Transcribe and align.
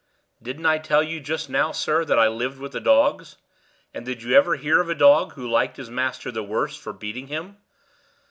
"Didn't 0.41 0.65
I 0.65 0.79
tell 0.79 1.03
you 1.03 1.19
just 1.19 1.47
now, 1.47 1.71
sir, 1.71 2.03
that 2.05 2.17
I 2.17 2.27
lived 2.27 2.57
with 2.57 2.71
the 2.71 2.79
dogs? 2.79 3.37
and 3.93 4.03
did 4.03 4.23
you 4.23 4.33
ever 4.33 4.55
hear 4.55 4.81
of 4.81 4.89
a 4.89 4.95
dog 4.95 5.33
who 5.33 5.47
liked 5.47 5.77
his 5.77 5.91
master 5.91 6.31
the 6.31 6.41
worse 6.41 6.75
for 6.75 6.91
beating 6.91 7.27
him? 7.27 7.57